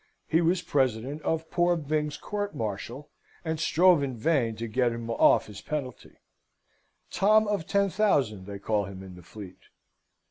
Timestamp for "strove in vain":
3.59-4.55